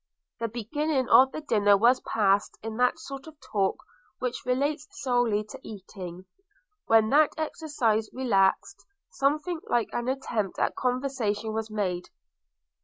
The 0.39 0.47
beginning 0.47 1.07
of 1.09 1.31
the 1.31 1.41
dinner 1.41 1.77
was 1.77 1.99
passed 1.99 2.57
in 2.63 2.75
that 2.77 2.97
sort 2.97 3.27
of 3.27 3.39
talk 3.39 3.77
which 4.17 4.43
relates 4.47 4.87
solely 4.99 5.43
to 5.43 5.59
eating: 5.61 6.25
when 6.87 7.09
that 7.11 7.33
exercise 7.37 8.09
relaxed, 8.11 8.83
something 9.11 9.59
like 9.69 9.89
an 9.93 10.07
attempt 10.07 10.57
at 10.57 10.75
conversation 10.75 11.53
was 11.53 11.69
made. 11.69 12.09